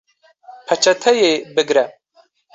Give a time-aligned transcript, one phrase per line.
[0.67, 1.85] Peçeteyê bigre